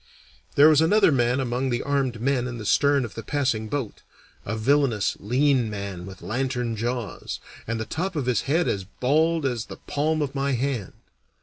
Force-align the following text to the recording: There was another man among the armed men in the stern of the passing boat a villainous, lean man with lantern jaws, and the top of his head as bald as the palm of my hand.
There 0.55 0.67
was 0.67 0.81
another 0.81 1.11
man 1.11 1.39
among 1.39 1.69
the 1.69 1.83
armed 1.83 2.19
men 2.19 2.47
in 2.47 2.57
the 2.57 2.65
stern 2.65 3.05
of 3.05 3.13
the 3.13 3.21
passing 3.21 3.67
boat 3.67 4.01
a 4.45 4.57
villainous, 4.57 5.15
lean 5.19 5.69
man 5.69 6.07
with 6.07 6.23
lantern 6.23 6.75
jaws, 6.75 7.39
and 7.67 7.79
the 7.79 7.85
top 7.85 8.15
of 8.15 8.25
his 8.25 8.41
head 8.49 8.67
as 8.67 8.83
bald 8.83 9.45
as 9.45 9.65
the 9.67 9.77
palm 9.77 10.23
of 10.23 10.33
my 10.33 10.53
hand. 10.53 10.93